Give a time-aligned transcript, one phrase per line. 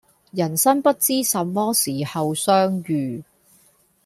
[0.31, 3.23] 人生不知什麼時候相遇